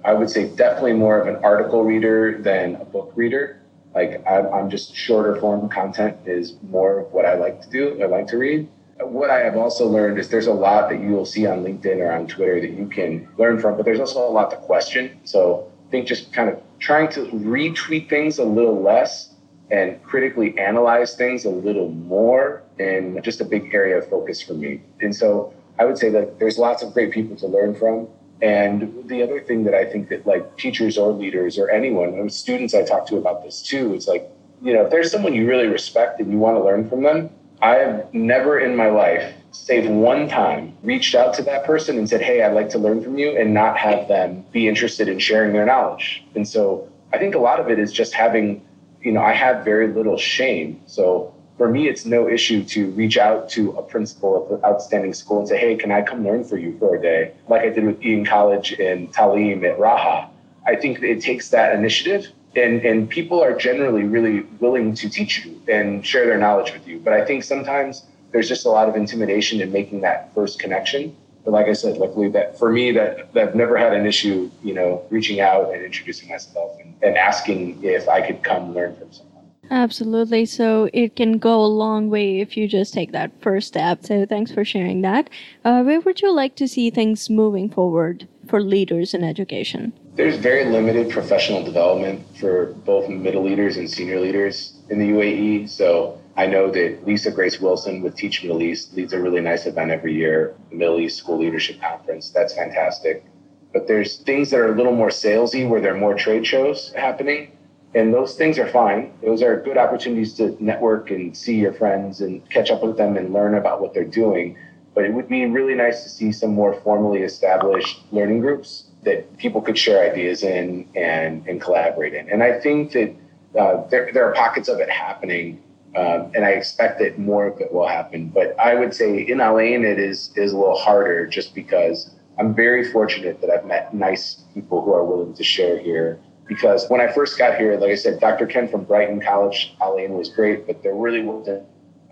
I 0.03 0.13
would 0.13 0.29
say, 0.29 0.53
definitely 0.55 0.93
more 0.93 1.21
of 1.21 1.27
an 1.27 1.41
article 1.43 1.83
reader 1.83 2.41
than 2.41 2.75
a 2.75 2.85
book 2.85 3.13
reader. 3.15 3.61
Like, 3.93 4.25
I'm 4.27 4.69
just 4.69 4.95
shorter 4.95 5.39
form 5.39 5.69
content 5.69 6.17
is 6.25 6.55
more 6.63 7.01
of 7.01 7.11
what 7.11 7.25
I 7.25 7.35
like 7.35 7.61
to 7.61 7.69
do. 7.69 8.01
I 8.01 8.07
like 8.07 8.27
to 8.27 8.37
read 8.37 8.67
what 9.03 9.29
I 9.29 9.39
have 9.39 9.55
also 9.55 9.87
learned 9.87 10.19
is 10.19 10.29
there's 10.29 10.47
a 10.47 10.53
lot 10.53 10.89
that 10.89 10.99
you 10.99 11.09
will 11.09 11.25
see 11.25 11.45
on 11.45 11.63
LinkedIn 11.63 11.97
or 11.97 12.11
on 12.11 12.27
Twitter 12.27 12.59
that 12.61 12.71
you 12.71 12.87
can 12.87 13.27
learn 13.37 13.59
from, 13.59 13.77
but 13.77 13.85
there's 13.85 13.99
also 13.99 14.27
a 14.27 14.29
lot 14.29 14.49
to 14.51 14.57
question. 14.57 15.19
So 15.23 15.71
I 15.87 15.91
think 15.91 16.07
just 16.07 16.33
kind 16.33 16.49
of 16.49 16.61
trying 16.79 17.09
to 17.09 17.25
retweet 17.25 18.09
things 18.09 18.39
a 18.39 18.43
little 18.43 18.81
less 18.81 19.33
and 19.69 20.01
critically 20.03 20.57
analyze 20.57 21.15
things 21.15 21.45
a 21.45 21.49
little 21.49 21.89
more 21.89 22.63
and 22.79 23.23
just 23.23 23.39
a 23.39 23.45
big 23.45 23.73
area 23.73 23.97
of 23.97 24.09
focus 24.09 24.41
for 24.41 24.53
me. 24.53 24.81
And 24.99 25.15
so 25.15 25.53
I 25.79 25.85
would 25.85 25.97
say 25.97 26.09
that 26.09 26.39
there's 26.39 26.57
lots 26.57 26.83
of 26.83 26.93
great 26.93 27.11
people 27.11 27.35
to 27.37 27.47
learn 27.47 27.73
from. 27.75 28.07
And 28.41 29.07
the 29.07 29.23
other 29.23 29.39
thing 29.39 29.63
that 29.65 29.73
I 29.73 29.85
think 29.85 30.09
that 30.09 30.25
like 30.25 30.57
teachers 30.57 30.97
or 30.97 31.11
leaders 31.13 31.57
or 31.57 31.69
anyone, 31.69 32.29
students 32.29 32.73
I 32.73 32.83
talk 32.83 33.07
to 33.07 33.17
about 33.17 33.43
this 33.43 33.61
too, 33.61 33.93
it's 33.93 34.07
like, 34.07 34.29
you 34.61 34.73
know, 34.73 34.85
if 34.85 34.91
there's 34.91 35.11
someone 35.11 35.33
you 35.33 35.47
really 35.47 35.67
respect 35.67 36.19
and 36.19 36.31
you 36.31 36.37
want 36.37 36.57
to 36.57 36.63
learn 36.63 36.89
from 36.89 37.03
them, 37.03 37.29
I 37.61 37.75
have 37.75 38.11
never 38.13 38.59
in 38.59 38.75
my 38.75 38.87
life, 38.87 39.35
save 39.51 39.87
one 39.87 40.27
time, 40.27 40.75
reached 40.81 41.13
out 41.13 41.33
to 41.35 41.43
that 41.43 41.63
person 41.63 41.97
and 41.97 42.09
said, 42.09 42.21
Hey, 42.21 42.41
I'd 42.41 42.53
like 42.53 42.69
to 42.69 42.79
learn 42.79 43.03
from 43.03 43.17
you 43.19 43.37
and 43.37 43.53
not 43.53 43.77
have 43.77 44.07
them 44.07 44.43
be 44.51 44.67
interested 44.67 45.07
in 45.07 45.19
sharing 45.19 45.53
their 45.53 45.65
knowledge. 45.65 46.23
And 46.33 46.47
so 46.47 46.89
I 47.13 47.19
think 47.19 47.35
a 47.35 47.39
lot 47.39 47.59
of 47.59 47.69
it 47.69 47.77
is 47.77 47.93
just 47.93 48.13
having, 48.13 48.65
you 49.01 49.11
know, 49.11 49.21
I 49.21 49.33
have 49.33 49.63
very 49.63 49.89
little 49.89 50.17
shame. 50.17 50.81
So 50.87 51.35
for 51.57 51.69
me, 51.69 51.87
it's 51.87 52.03
no 52.03 52.27
issue 52.27 52.63
to 52.63 52.89
reach 52.91 53.17
out 53.17 53.47
to 53.49 53.71
a 53.73 53.83
principal 53.83 54.45
of 54.45 54.51
an 54.57 54.65
outstanding 54.65 55.13
school 55.13 55.39
and 55.39 55.47
say, 55.47 55.59
Hey, 55.59 55.75
can 55.75 55.91
I 55.91 56.01
come 56.01 56.25
learn 56.25 56.43
for 56.43 56.57
you 56.57 56.75
for 56.79 56.95
a 56.95 57.01
day? 57.01 57.33
Like 57.47 57.61
I 57.61 57.69
did 57.69 57.83
with 57.83 58.03
Ian 58.03 58.25
College 58.25 58.73
in 58.73 59.07
Taaleem 59.09 59.63
at 59.69 59.77
Raha. 59.77 60.27
I 60.65 60.75
think 60.75 61.03
it 61.03 61.21
takes 61.21 61.49
that 61.49 61.75
initiative 61.75 62.27
and 62.55 62.83
and 62.83 63.09
people 63.09 63.41
are 63.41 63.55
generally 63.55 64.03
really 64.03 64.41
willing 64.59 64.93
to 64.93 65.09
teach 65.09 65.45
you 65.45 65.61
and 65.67 66.05
share 66.05 66.25
their 66.25 66.37
knowledge 66.37 66.73
with 66.73 66.87
you 66.87 66.99
but 66.99 67.13
i 67.13 67.23
think 67.23 67.43
sometimes 67.43 68.05
there's 68.31 68.47
just 68.47 68.65
a 68.65 68.69
lot 68.69 68.89
of 68.89 68.95
intimidation 68.95 69.61
in 69.61 69.71
making 69.71 70.01
that 70.01 70.33
first 70.33 70.59
connection. 70.59 71.15
But 71.43 71.51
like 71.51 71.67
I 71.67 71.73
said, 71.73 71.97
luckily 71.97 72.29
that 72.29 72.57
for 72.57 72.71
me 72.71 72.91
that, 72.93 73.33
that 73.33 73.49
I've 73.49 73.55
never 73.55 73.77
had 73.77 73.93
an 73.93 74.05
issue, 74.05 74.49
you 74.63 74.73
know, 74.73 75.03
reaching 75.09 75.39
out 75.39 75.73
and 75.73 75.83
introducing 75.83 76.29
myself 76.29 76.79
and, 76.79 76.95
and 77.01 77.17
asking 77.17 77.83
if 77.83 78.07
I 78.07 78.21
could 78.21 78.43
come 78.43 78.73
learn 78.73 78.95
from 78.95 79.11
someone. 79.11 79.30
Absolutely. 79.71 80.45
So 80.45 80.89
it 80.91 81.15
can 81.15 81.37
go 81.37 81.63
a 81.63 81.65
long 81.65 82.09
way 82.09 82.41
if 82.41 82.57
you 82.57 82.67
just 82.67 82.93
take 82.93 83.13
that 83.13 83.31
first 83.41 83.69
step. 83.69 84.05
So 84.05 84.25
thanks 84.25 84.51
for 84.51 84.65
sharing 84.65 85.01
that. 85.01 85.29
Uh, 85.63 85.81
where 85.83 86.01
would 86.01 86.21
you 86.21 86.33
like 86.33 86.57
to 86.57 86.67
see 86.67 86.89
things 86.89 87.29
moving 87.29 87.69
forward 87.69 88.27
for 88.49 88.61
leaders 88.61 89.13
in 89.13 89.23
education? 89.23 89.93
There's 90.15 90.35
very 90.35 90.65
limited 90.65 91.09
professional 91.09 91.63
development 91.63 92.21
for 92.37 92.73
both 92.85 93.07
middle 93.07 93.43
leaders 93.43 93.77
and 93.77 93.89
senior 93.89 94.19
leaders 94.19 94.73
in 94.89 94.99
the 94.99 95.09
UAE. 95.09 95.69
So 95.69 96.19
I 96.35 96.47
know 96.47 96.69
that 96.69 97.07
Lisa 97.07 97.31
Grace 97.31 97.61
Wilson 97.61 98.01
with 98.01 98.17
Teach 98.17 98.43
Middle 98.43 98.61
East 98.61 98.93
leads 98.93 99.13
a 99.13 99.21
really 99.21 99.39
nice 99.39 99.65
event 99.67 99.89
every 99.89 100.13
year, 100.13 100.53
the 100.69 100.75
Middle 100.75 100.99
East 100.99 101.17
School 101.17 101.39
Leadership 101.39 101.79
Conference. 101.79 102.29
That's 102.29 102.53
fantastic. 102.53 103.23
But 103.71 103.87
there's 103.87 104.17
things 104.17 104.49
that 104.49 104.59
are 104.59 104.73
a 104.73 104.75
little 104.75 104.93
more 104.93 105.07
salesy 105.07 105.67
where 105.67 105.79
there 105.79 105.95
are 105.95 105.97
more 105.97 106.13
trade 106.13 106.45
shows 106.45 106.91
happening 106.91 107.53
and 107.93 108.13
those 108.13 108.35
things 108.35 108.57
are 108.57 108.67
fine. 108.67 109.13
Those 109.21 109.41
are 109.41 109.61
good 109.61 109.77
opportunities 109.77 110.33
to 110.35 110.55
network 110.63 111.11
and 111.11 111.35
see 111.35 111.55
your 111.55 111.73
friends 111.73 112.21
and 112.21 112.47
catch 112.49 112.71
up 112.71 112.83
with 112.83 112.97
them 112.97 113.17
and 113.17 113.33
learn 113.33 113.55
about 113.55 113.81
what 113.81 113.93
they're 113.93 114.03
doing. 114.05 114.57
But 114.93 115.05
it 115.05 115.13
would 115.13 115.27
be 115.27 115.45
really 115.45 115.75
nice 115.75 116.03
to 116.03 116.09
see 116.09 116.31
some 116.31 116.53
more 116.53 116.73
formally 116.81 117.21
established 117.23 118.01
learning 118.11 118.41
groups 118.41 118.85
that 119.03 119.37
people 119.37 119.61
could 119.61 119.77
share 119.77 120.09
ideas 120.09 120.43
in 120.43 120.87
and, 120.95 121.45
and 121.47 121.59
collaborate 121.61 122.13
in. 122.13 122.29
And 122.29 122.43
I 122.43 122.59
think 122.59 122.91
that 122.93 123.13
uh, 123.59 123.87
there, 123.87 124.11
there 124.13 124.25
are 124.25 124.33
pockets 124.33 124.69
of 124.69 124.79
it 124.79 124.89
happening, 124.89 125.61
um, 125.95 126.31
and 126.33 126.45
I 126.45 126.51
expect 126.51 126.99
that 126.99 127.19
more 127.19 127.47
of 127.47 127.59
it 127.59 127.73
will 127.73 127.87
happen. 127.87 128.29
But 128.29 128.57
I 128.59 128.75
would 128.75 128.93
say 128.93 129.21
in 129.21 129.41
Ain, 129.41 129.83
it 129.83 129.99
is, 129.99 130.31
is 130.35 130.53
a 130.53 130.57
little 130.57 130.77
harder 130.77 131.25
just 131.25 131.53
because 131.53 132.11
I'm 132.39 132.53
very 132.53 132.89
fortunate 132.89 133.41
that 133.41 133.49
I've 133.49 133.65
met 133.65 133.93
nice 133.93 134.43
people 134.53 134.81
who 134.81 134.93
are 134.93 135.03
willing 135.03 135.33
to 135.33 135.43
share 135.43 135.77
here 135.77 136.19
because 136.51 136.89
when 136.89 136.99
I 136.99 137.09
first 137.09 137.37
got 137.37 137.57
here, 137.57 137.77
like 137.77 137.91
I 137.91 137.95
said, 137.95 138.19
Dr. 138.19 138.45
Ken 138.45 138.67
from 138.67 138.83
Brighton 138.83 139.21
College, 139.21 139.73
Al 139.79 139.95
was 140.09 140.27
great, 140.27 140.67
but 140.67 140.83
there 140.83 140.93
really 140.93 141.21
wasn't, 141.21 141.63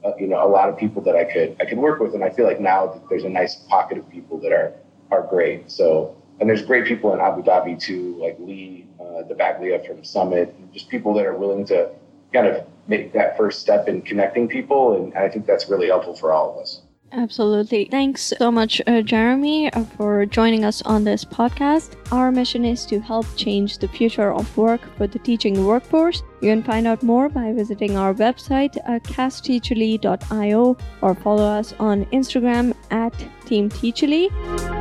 uh, 0.02 0.14
you 0.18 0.28
know, 0.28 0.42
a 0.42 0.48
lot 0.48 0.70
of 0.70 0.78
people 0.78 1.02
that 1.02 1.14
I 1.14 1.26
could 1.26 1.58
I 1.60 1.66
could 1.66 1.78
work 1.78 2.00
with, 2.00 2.14
and 2.14 2.24
I 2.24 2.30
feel 2.30 2.46
like 2.46 2.62
now 2.62 2.88
that 2.88 3.10
there's 3.10 3.26
a 3.26 3.30
nice 3.30 3.56
pocket 3.56 3.98
of 3.98 4.10
people 4.10 4.40
that 4.40 4.54
are 4.54 4.72
are 5.12 5.24
great. 5.24 5.70
So, 5.70 6.16
and 6.40 6.50
there's 6.50 6.62
great 6.62 6.86
people 6.86 7.14
in 7.14 7.20
Abu 7.20 7.44
Dhabi 7.44 7.78
too, 7.78 8.16
like 8.18 8.38
Lee, 8.40 8.88
uh, 8.98 9.24
Dabaglia 9.28 9.86
from 9.86 10.06
Summit, 10.06 10.56
just 10.72 10.88
people 10.88 11.14
that 11.16 11.26
are 11.26 11.36
willing 11.36 11.66
to 11.66 11.90
kind 12.32 12.48
of 12.48 12.66
make 12.88 13.12
that 13.12 13.36
first 13.36 13.60
step 13.60 13.90
in 13.90 14.02
connecting 14.04 14.48
people, 14.48 14.96
and 14.96 15.14
I 15.16 15.28
think 15.28 15.48
that's 15.48 15.68
really 15.68 15.88
helpful 15.88 16.16
for 16.16 16.32
all 16.32 16.54
of 16.54 16.62
us. 16.62 16.82
Absolutely. 17.12 17.86
Thanks 17.86 18.34
so 18.38 18.52
much, 18.52 18.82
uh, 18.86 19.02
Jeremy, 19.02 19.72
uh, 19.74 19.84
for 19.84 20.26
joining 20.26 20.64
us 20.64 20.82
on 20.84 21.04
this 21.04 21.26
podcast. 21.26 21.96
Our 22.12 22.32
mission 22.32 22.66
is 22.66 22.86
to 22.86 23.00
help 23.00 23.26
change 23.36 23.80
the 23.80 23.88
future 23.88 24.32
of 24.32 24.56
work 24.56 24.82
for 24.96 25.08
the 25.08 25.20
teaching 25.20 25.66
workforce. 25.66 26.22
You 26.42 26.50
can 26.52 26.64
find 26.64 26.86
out 26.86 27.02
more 27.02 27.28
by 27.28 27.52
visiting 27.52 27.98
our 27.98 28.14
website, 28.14 28.78
uh, 28.86 29.00
castteacherly.io, 29.00 30.78
or 31.02 31.16
follow 31.16 31.46
us 31.46 31.74
on 31.80 32.06
Instagram 32.06 32.76
at 32.92 33.14
Team 33.46 33.70
Teacherly. 33.70 34.79